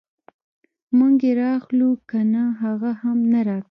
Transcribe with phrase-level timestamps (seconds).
[0.97, 3.59] موږ یې راواخلو کنه هغه هم نه راکوي.